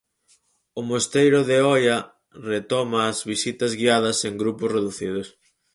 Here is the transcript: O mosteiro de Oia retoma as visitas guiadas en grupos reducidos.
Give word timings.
O 0.79 0.81
mosteiro 0.89 1.39
de 1.49 1.57
Oia 1.75 1.97
retoma 2.51 2.99
as 3.11 3.17
visitas 3.31 3.71
guiadas 3.79 4.17
en 4.27 4.33
grupos 4.41 4.69
reducidos. 4.77 5.27